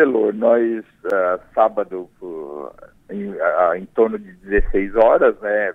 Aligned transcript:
Adelor, 0.00 0.34
nós, 0.34 0.84
uh, 1.04 1.40
sábado, 1.54 2.08
uh, 2.22 2.70
em, 3.10 3.28
uh, 3.28 3.74
em, 3.76 3.84
torno 3.86 4.18
de 4.18 4.32
16 4.32 4.96
horas, 4.96 5.38
né, 5.40 5.74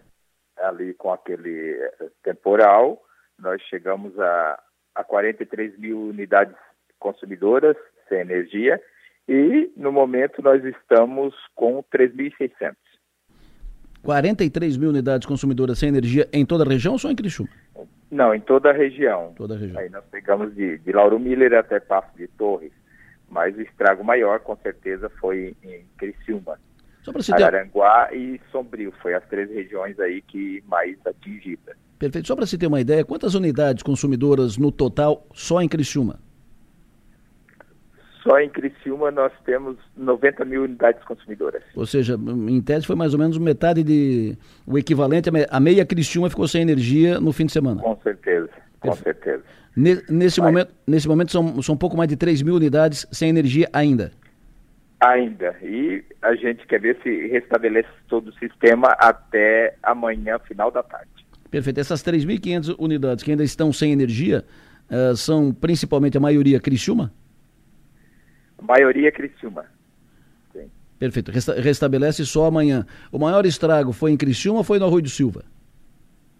ali 0.57 0.93
com 0.95 1.13
aquele 1.13 1.73
eh, 1.73 2.09
temporal, 2.23 2.99
nós 3.37 3.61
chegamos 3.63 4.17
a, 4.19 4.59
a 4.95 5.03
43 5.03 5.77
mil 5.77 5.99
unidades 5.99 6.55
consumidoras 6.97 7.75
sem 8.09 8.19
energia 8.19 8.81
e, 9.27 9.71
no 9.77 9.91
momento, 9.91 10.41
nós 10.41 10.63
estamos 10.63 11.35
com 11.53 11.83
3.600. 11.93 12.75
43 14.01 14.77
mil 14.77 14.89
unidades 14.89 15.27
consumidoras 15.27 15.77
sem 15.77 15.89
energia 15.89 16.27
em 16.31 16.45
toda 16.45 16.63
a 16.63 16.67
região 16.67 16.93
ou 16.93 16.99
só 16.99 17.11
em 17.11 17.15
Criciúma? 17.15 17.51
Não, 18.09 18.33
em 18.33 18.39
toda 18.39 18.69
a 18.69 18.73
região. 18.73 19.33
Toda 19.35 19.55
a 19.55 19.57
região. 19.57 19.79
Aí 19.79 19.89
nós 19.89 20.05
pegamos 20.05 20.55
de, 20.55 20.77
de 20.77 20.91
Lauro 20.91 21.19
Miller 21.19 21.53
até 21.53 21.79
Passo 21.79 22.15
de 22.15 22.27
Torres, 22.29 22.71
mas 23.35 23.53
o 23.57 23.61
estrago 23.61 24.01
maior, 24.01 24.39
com 24.39 24.55
certeza, 24.55 25.09
foi 25.19 25.53
em 25.61 25.83
Criciúma. 25.97 26.57
Só 27.03 27.11
para 27.11 27.21
citar... 27.21 27.43
Araranguá 27.43 28.07
e 28.13 28.39
Sombrio, 28.49 28.93
foi 29.01 29.13
as 29.13 29.25
três 29.25 29.49
regiões 29.49 29.99
aí 29.99 30.21
que 30.21 30.63
mais 30.65 30.97
atingidas. 31.05 31.75
Perfeito. 31.99 32.29
Só 32.29 32.35
para 32.35 32.45
se 32.45 32.57
ter 32.57 32.67
uma 32.67 32.79
ideia, 32.79 33.03
quantas 33.03 33.35
unidades 33.35 33.83
consumidoras 33.83 34.57
no 34.57 34.71
total 34.71 35.27
só 35.33 35.61
em 35.61 35.67
Criciúma? 35.67 36.17
Só 38.23 38.39
em 38.39 38.49
Criciúma 38.49 39.11
nós 39.11 39.33
temos 39.45 39.75
90 39.97 40.45
mil 40.45 40.63
unidades 40.63 41.03
consumidoras. 41.03 41.61
Ou 41.75 41.85
seja, 41.85 42.15
em 42.15 42.61
tese 42.61 42.87
foi 42.87 42.95
mais 42.95 43.13
ou 43.13 43.19
menos 43.19 43.37
metade 43.37 43.83
de. 43.83 44.37
O 44.65 44.77
equivalente 44.77 45.29
a 45.49 45.59
meia 45.59 45.85
Criciúma 45.85 46.29
ficou 46.29 46.47
sem 46.47 46.61
energia 46.61 47.19
no 47.19 47.33
fim 47.33 47.45
de 47.45 47.51
semana. 47.51 47.81
Com 47.81 47.99
certeza, 48.01 48.49
com 48.85 48.95
certeza. 48.95 49.43
Nesse, 49.75 50.39
momento, 50.39 50.73
nesse 50.87 51.07
momento 51.07 51.31
são, 51.31 51.61
são 51.61 51.75
um 51.75 51.77
pouco 51.77 51.97
mais 51.97 52.07
de 52.07 52.15
3 52.15 52.41
mil 52.41 52.55
unidades 52.55 53.05
sem 53.11 53.29
energia 53.29 53.69
ainda. 53.73 54.11
Ainda. 55.01 55.55
E 55.61 56.03
a 56.21 56.33
gente 56.35 56.65
quer 56.65 56.79
ver 56.79 56.97
se 57.03 57.27
restabelece 57.27 57.89
todo 58.07 58.29
o 58.29 58.33
sistema 58.35 58.87
até 58.97 59.75
amanhã, 59.83 60.39
final 60.39 60.71
da 60.71 60.81
tarde. 60.81 61.09
Perfeito. 61.51 61.79
Essas 61.79 62.01
3.500 62.01 62.75
unidades 62.79 63.23
que 63.23 63.31
ainda 63.31 63.43
estão 63.43 63.73
sem 63.73 63.91
energia 63.91 64.45
uh, 64.89 65.15
são 65.15 65.53
principalmente 65.53 66.17
a 66.17 66.21
maioria 66.21 66.59
Criciúma? 66.59 67.13
Maioria 68.61 69.11
Criciúma. 69.11 69.65
Sim. 70.53 70.71
Perfeito. 70.97 71.31
Resta 71.31 71.53
restabelece 71.59 72.25
só 72.25 72.45
amanhã. 72.45 72.85
O 73.11 73.19
maior 73.19 73.45
estrago 73.45 73.91
foi 73.91 74.11
em 74.11 74.17
Criciúma 74.17 74.59
ou 74.59 74.63
foi 74.63 74.79
no 74.79 74.85
Arroio 74.85 75.03
do 75.03 75.09
Silva? 75.09 75.43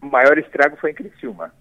O 0.02 0.08
maior 0.08 0.38
estrago 0.38 0.78
foi 0.78 0.92
em 0.92 0.94
Criciúma. 0.94 1.52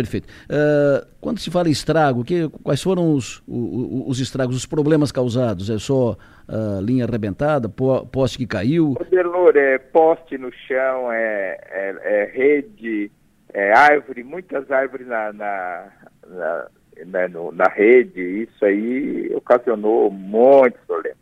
Perfeito. 0.00 0.26
Uh, 0.48 1.06
quando 1.20 1.38
se 1.38 1.50
fala 1.50 1.68
em 1.68 1.72
estrago, 1.72 2.24
que, 2.24 2.48
quais 2.62 2.82
foram 2.82 3.12
os, 3.14 3.42
os, 3.46 4.08
os 4.08 4.20
estragos, 4.20 4.56
os 4.56 4.64
problemas 4.64 5.12
causados? 5.12 5.68
É 5.68 5.78
só 5.78 6.12
uh, 6.12 6.80
linha 6.82 7.04
arrebentada, 7.04 7.68
poste 7.68 8.38
que 8.38 8.46
caiu? 8.46 8.96
Delor, 9.10 9.54
é 9.56 9.76
poste 9.76 10.38
no 10.38 10.50
chão, 10.52 11.12
é, 11.12 11.58
é, 11.70 11.96
é, 12.02 12.32
rede, 12.32 13.10
é 13.52 13.72
árvore, 13.72 14.24
muitas 14.24 14.70
árvores 14.70 15.06
na, 15.06 15.32
na, 15.34 15.88
na 16.26 16.66
né, 17.06 17.28
no, 17.28 17.52
na 17.52 17.68
rede, 17.68 18.20
isso 18.42 18.64
aí 18.64 19.30
ocasionou 19.34 20.10
muitos 20.10 20.80
problemas. 20.86 21.18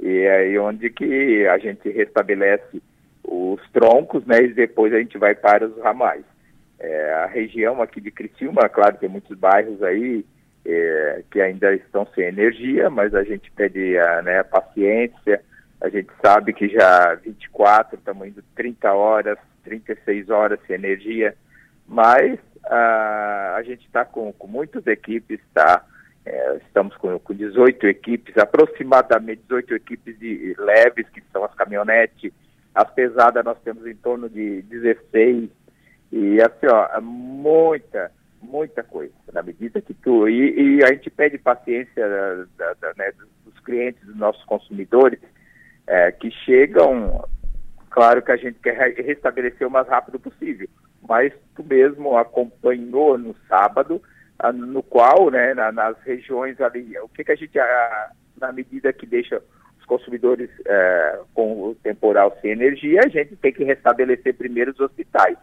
E 0.00 0.20
é 0.20 0.36
aí 0.36 0.58
onde 0.58 0.88
que 0.90 1.46
a 1.48 1.58
gente 1.58 1.88
restabelece 1.90 2.80
os 3.26 3.60
troncos, 3.72 4.24
né, 4.26 4.42
e 4.42 4.54
depois 4.54 4.92
a 4.92 4.98
gente 4.98 5.18
vai 5.18 5.34
para 5.34 5.66
os 5.66 5.76
ramais. 5.82 6.24
É, 6.78 7.13
região 7.26 7.82
aqui 7.82 8.00
de 8.00 8.10
Criciúma, 8.10 8.68
claro, 8.68 8.96
tem 8.96 9.08
muitos 9.08 9.36
bairros 9.36 9.82
aí 9.82 10.24
é, 10.64 11.22
que 11.30 11.40
ainda 11.40 11.74
estão 11.74 12.06
sem 12.14 12.24
energia, 12.24 12.88
mas 12.88 13.14
a 13.14 13.22
gente 13.22 13.50
pede 13.52 13.98
a 13.98 14.22
né, 14.22 14.42
paciência, 14.42 15.42
a 15.80 15.88
gente 15.88 16.08
sabe 16.24 16.52
que 16.52 16.68
já 16.68 17.14
24, 17.16 17.98
estamos 17.98 18.28
indo 18.28 18.42
30 18.54 18.92
horas, 18.92 19.38
36 19.64 20.30
horas 20.30 20.58
sem 20.66 20.76
energia, 20.76 21.34
mas 21.86 22.38
a, 22.64 23.54
a 23.56 23.62
gente 23.62 23.84
está 23.86 24.04
com, 24.04 24.32
com 24.32 24.46
muitas 24.46 24.86
equipes, 24.86 25.40
tá? 25.52 25.84
É, 26.24 26.56
estamos 26.66 26.96
com, 26.96 27.18
com 27.18 27.34
18 27.34 27.86
equipes, 27.86 28.38
aproximadamente 28.38 29.42
18 29.42 29.74
equipes 29.74 30.18
de 30.18 30.56
leves, 30.58 31.06
que 31.10 31.22
são 31.30 31.44
as 31.44 31.54
caminhonetes, 31.54 32.32
as 32.74 32.90
pesadas 32.90 33.44
nós 33.44 33.58
temos 33.62 33.86
em 33.86 33.94
torno 33.94 34.28
de 34.28 34.62
16, 34.62 35.50
e 36.16 36.40
assim, 36.40 36.68
ó, 36.68 36.86
é 36.96 37.00
muita, 37.00 38.12
muita 38.40 38.84
coisa, 38.84 39.12
na 39.32 39.42
medida 39.42 39.80
que 39.80 39.92
tu. 39.92 40.28
E, 40.28 40.76
e 40.76 40.84
a 40.84 40.86
gente 40.92 41.10
pede 41.10 41.38
paciência 41.38 42.46
da, 42.56 42.72
da, 42.74 42.94
né, 42.96 43.10
dos 43.44 43.58
clientes, 43.58 44.00
dos 44.06 44.14
nossos 44.14 44.44
consumidores, 44.44 45.18
é, 45.88 46.12
que 46.12 46.30
chegam. 46.30 47.28
Claro 47.90 48.22
que 48.22 48.30
a 48.30 48.36
gente 48.36 48.60
quer 48.60 48.94
restabelecer 48.94 49.66
o 49.66 49.70
mais 49.70 49.88
rápido 49.88 50.20
possível, 50.20 50.68
mas 51.08 51.32
tu 51.56 51.64
mesmo 51.64 52.16
acompanhou 52.16 53.18
no 53.18 53.34
sábado, 53.48 54.00
ah, 54.38 54.52
no 54.52 54.84
qual, 54.84 55.32
né, 55.32 55.52
na, 55.52 55.72
nas 55.72 56.00
regiões 56.02 56.60
ali, 56.60 56.96
o 57.00 57.08
que, 57.08 57.24
que 57.24 57.32
a 57.32 57.36
gente, 57.36 57.58
na 58.40 58.52
medida 58.52 58.92
que 58.92 59.04
deixa 59.04 59.42
os 59.80 59.84
consumidores 59.84 60.48
é, 60.64 61.20
com 61.34 61.70
o 61.70 61.74
temporal 61.74 62.36
sem 62.40 62.52
energia, 62.52 63.00
a 63.04 63.08
gente 63.08 63.34
tem 63.34 63.52
que 63.52 63.64
restabelecer 63.64 64.34
primeiro 64.34 64.70
os 64.70 64.78
hospitais. 64.78 65.36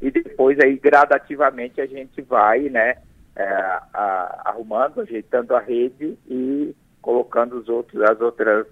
E 0.00 0.10
depois 0.10 0.58
aí 0.60 0.76
gradativamente 0.76 1.80
a 1.80 1.86
gente 1.86 2.20
vai, 2.22 2.68
né, 2.68 2.96
é, 3.34 3.44
a, 3.44 4.42
arrumando, 4.46 5.00
ajeitando 5.00 5.54
a 5.54 5.60
rede 5.60 6.18
e 6.28 6.74
colocando 7.00 7.58
os 7.58 7.68
outros, 7.68 8.02
as 8.02 8.20
outras, 8.20 8.66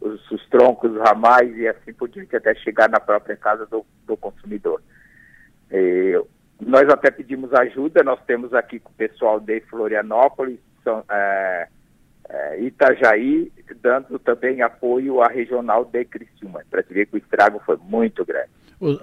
os, 0.00 0.30
os 0.30 0.46
troncos, 0.48 0.92
os 0.92 0.98
ramais 0.98 1.56
e 1.56 1.66
assim 1.68 1.92
por 1.92 2.08
diante 2.08 2.36
até 2.36 2.54
chegar 2.54 2.88
na 2.88 3.00
própria 3.00 3.36
casa 3.36 3.66
do, 3.66 3.84
do 4.06 4.16
consumidor. 4.16 4.80
E, 5.70 6.20
nós 6.60 6.88
até 6.88 7.10
pedimos 7.10 7.52
ajuda, 7.54 8.02
nós 8.02 8.20
temos 8.26 8.52
aqui 8.52 8.78
com 8.78 8.90
o 8.90 8.94
pessoal 8.94 9.40
de 9.40 9.60
Florianópolis, 9.62 10.58
São, 10.84 11.02
é, 11.10 11.68
é, 12.28 12.60
Itajaí, 12.60 13.50
dando 13.80 14.18
também 14.18 14.60
apoio 14.60 15.22
à 15.22 15.28
regional 15.28 15.84
de 15.84 16.04
Criciúma, 16.04 16.62
para 16.70 16.82
ver 16.82 17.06
que 17.06 17.16
o 17.16 17.18
estrago 17.18 17.60
foi 17.64 17.78
muito 17.82 18.24
grande. 18.24 18.50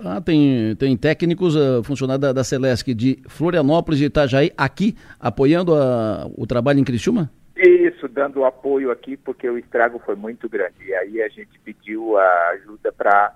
Ah, 0.03 0.19
tem, 0.19 0.75
tem 0.75 0.97
técnicos, 0.97 1.55
uh, 1.55 1.83
funcionários 1.83 2.21
da, 2.21 2.33
da 2.33 2.43
Celesc 2.43 2.93
de 2.95 3.19
Florianópolis 3.27 4.01
e 4.01 4.05
Itajaí 4.05 4.51
aqui 4.57 4.95
apoiando 5.19 5.75
a, 5.75 6.27
o 6.35 6.47
trabalho 6.47 6.79
em 6.79 6.83
Criciúma? 6.83 7.29
Isso, 7.55 8.07
dando 8.07 8.43
apoio 8.43 8.89
aqui, 8.91 9.15
porque 9.15 9.47
o 9.47 9.57
estrago 9.57 9.99
foi 10.03 10.15
muito 10.15 10.49
grande. 10.49 10.83
E 10.83 10.93
aí 10.95 11.21
a 11.21 11.29
gente 11.29 11.59
pediu 11.63 12.17
a 12.17 12.49
ajuda 12.55 12.91
para 12.91 13.35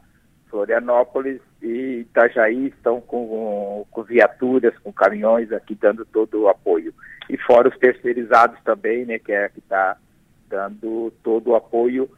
Florianópolis 0.49 1.39
e 1.61 2.01
Itajaí 2.01 2.67
estão 2.67 2.99
com, 2.99 3.85
com, 3.91 4.03
viaturas, 4.03 4.77
com 4.79 4.91
caminhões 4.91 5.51
aqui 5.51 5.75
dando 5.75 6.05
todo 6.05 6.41
o 6.41 6.47
apoio. 6.49 6.93
E 7.29 7.37
fora 7.37 7.69
os 7.69 7.77
terceirizados 7.77 8.59
também, 8.63 9.05
né, 9.05 9.19
que 9.19 9.31
é 9.31 9.47
que 9.47 9.59
está 9.59 9.95
dando 10.49 11.13
todo 11.23 11.51
o 11.51 11.55
apoio 11.55 12.09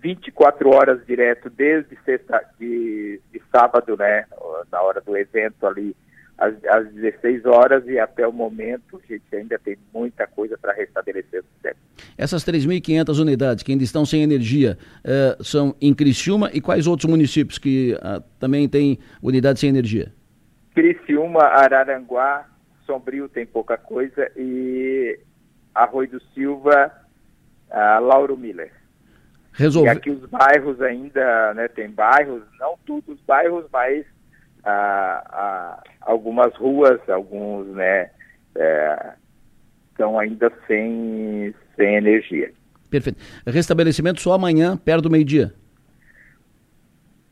24 0.00 0.68
horas 0.70 1.04
direto 1.06 1.50
desde 1.50 1.96
sexta, 2.04 2.44
de, 2.58 3.20
de 3.32 3.42
sábado, 3.50 3.96
né, 3.96 4.24
na 4.70 4.80
hora 4.82 5.00
do 5.00 5.16
evento 5.16 5.66
ali 5.66 5.94
às, 6.38 6.54
às 6.66 6.92
16 6.92 7.46
horas 7.46 7.86
e 7.86 7.98
até 7.98 8.26
o 8.26 8.32
momento 8.32 9.00
a 9.02 9.12
gente 9.12 9.24
ainda 9.34 9.58
tem 9.58 9.76
muita 9.92 10.26
coisa 10.26 10.56
para 10.58 10.72
restabelecer 10.72 11.40
o 11.40 11.44
sistema. 11.54 11.76
Essas 12.18 12.44
3.500 12.44 13.20
unidades 13.20 13.62
que 13.62 13.72
ainda 13.72 13.84
estão 13.84 14.04
sem 14.04 14.22
energia 14.22 14.78
uh, 15.04 15.42
são 15.42 15.74
em 15.80 15.94
Criciúma 15.94 16.50
e 16.52 16.60
quais 16.60 16.86
outros 16.86 17.10
municípios 17.10 17.58
que 17.58 17.94
uh, 17.94 18.22
também 18.38 18.68
têm 18.68 18.98
unidades 19.22 19.60
sem 19.60 19.70
energia? 19.70 20.12
Criciúma, 20.74 21.42
Araranguá, 21.42 22.46
Sombrio 22.86 23.28
tem 23.28 23.46
pouca 23.46 23.78
coisa 23.78 24.30
e 24.36 25.18
Arroio 25.74 26.10
do 26.10 26.22
Silva, 26.34 26.92
uh, 27.70 28.04
Lauro 28.04 28.36
Miller. 28.36 28.72
Resolve... 29.56 29.88
E 29.88 29.90
aqui 29.90 30.10
os 30.10 30.28
bairros 30.28 30.80
ainda, 30.82 31.54
né, 31.54 31.66
tem 31.68 31.90
bairros, 31.90 32.42
não 32.60 32.76
todos 32.86 33.08
os 33.08 33.20
bairros, 33.26 33.64
mas 33.72 34.04
a, 34.62 35.82
algumas 36.02 36.54
ruas, 36.56 37.00
alguns, 37.08 37.66
né, 37.68 38.10
é, 38.54 39.12
estão 39.90 40.18
ainda 40.18 40.52
sem, 40.66 41.54
sem 41.74 41.96
energia. 41.96 42.52
Perfeito. 42.90 43.18
Restabelecimento 43.46 44.20
só 44.20 44.34
amanhã, 44.34 44.76
perto 44.76 45.04
do 45.04 45.10
meio-dia? 45.10 45.54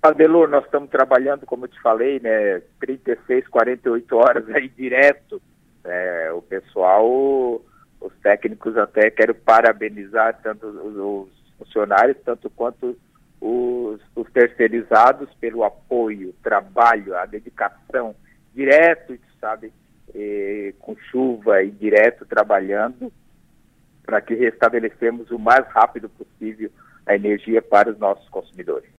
Adelor, 0.02 0.48
nós 0.48 0.64
estamos 0.64 0.90
trabalhando, 0.90 1.46
como 1.46 1.64
eu 1.64 1.68
te 1.68 1.80
falei, 1.80 2.20
né, 2.20 2.62
36, 2.80 3.48
48 3.48 4.16
horas 4.16 4.48
aí 4.50 4.68
direto. 4.68 5.40
É, 5.84 6.32
o 6.32 6.40
pessoal, 6.40 7.60
os 8.00 8.12
técnicos 8.22 8.76
até 8.78 9.10
quero 9.10 9.34
parabenizar 9.34 10.40
tanto 10.42 10.66
os, 10.66 10.96
os 10.96 11.43
funcionários, 11.64 12.16
tanto 12.24 12.50
quanto 12.50 12.96
os, 13.40 14.00
os 14.14 14.30
terceirizados 14.32 15.28
pelo 15.40 15.64
apoio, 15.64 16.34
trabalho, 16.42 17.16
a 17.16 17.26
dedicação 17.26 18.14
direto, 18.54 19.18
sabe, 19.40 19.72
com 20.78 20.96
chuva 21.10 21.62
e 21.62 21.70
direto 21.70 22.24
trabalhando. 22.24 23.12
para 24.04 24.20
que 24.20 24.34
restabelecemos 24.34 25.30
o 25.30 25.38
mais 25.38 25.66
rápido 25.68 26.08
possível 26.10 26.70
a 27.06 27.14
energia 27.14 27.60
para 27.62 27.90
os 27.90 27.98
nossos 27.98 28.28
consumidores. 28.28 28.90